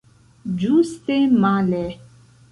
[0.61, 1.83] Ĝuste male!